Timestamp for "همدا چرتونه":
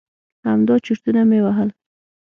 0.47-1.21